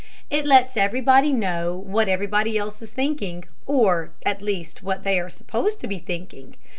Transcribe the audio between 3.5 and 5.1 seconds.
or at least what